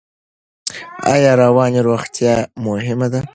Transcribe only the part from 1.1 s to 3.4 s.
ایا رواني روغتیا مهمه ده؟